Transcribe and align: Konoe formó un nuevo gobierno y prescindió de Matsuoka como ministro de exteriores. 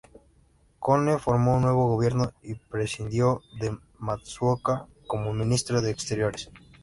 Konoe 0.79 1.19
formó 1.19 1.53
un 1.57 1.61
nuevo 1.61 1.85
gobierno 1.87 2.31
y 2.41 2.55
prescindió 2.55 3.43
de 3.59 3.77
Matsuoka 3.99 4.87
como 5.05 5.31
ministro 5.31 5.79
de 5.79 5.91
exteriores. 5.91 6.49